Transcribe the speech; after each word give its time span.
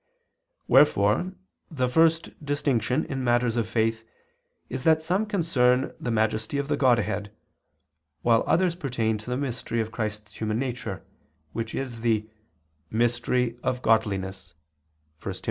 Wherefore 0.67 1.33
the 1.69 1.87
first 1.87 2.43
distinction 2.43 3.05
in 3.05 3.23
matters 3.23 3.55
of 3.55 3.69
faith 3.69 4.03
is 4.67 4.83
that 4.83 5.03
some 5.03 5.27
concern 5.27 5.93
the 5.99 6.09
majesty 6.09 6.57
of 6.57 6.67
the 6.67 6.75
Godhead, 6.75 7.31
while 8.23 8.43
others 8.47 8.73
pertain 8.73 9.19
to 9.19 9.29
the 9.29 9.37
mystery 9.37 9.79
of 9.79 9.91
Christ's 9.91 10.33
human 10.33 10.57
nature, 10.57 11.05
which 11.53 11.75
is 11.75 11.99
the 12.01 12.27
"mystery 12.89 13.59
of 13.61 13.83
godliness" 13.83 14.55
(1 15.21 15.33
Tim. 15.35 15.39